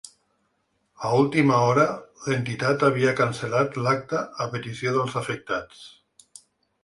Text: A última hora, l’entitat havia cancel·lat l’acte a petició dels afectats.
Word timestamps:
A 1.07 1.09
última 1.23 1.57
hora, 1.65 1.83
l’entitat 2.29 2.85
havia 2.87 3.13
cancel·lat 3.19 3.77
l’acte 3.87 4.21
a 4.45 4.47
petició 4.55 4.95
dels 4.97 5.19
afectats. 5.21 5.85